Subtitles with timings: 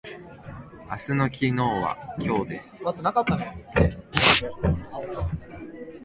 [0.89, 2.83] 明日の昨日は今日です。